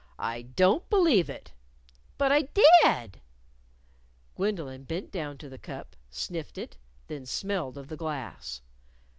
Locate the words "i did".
2.31-3.21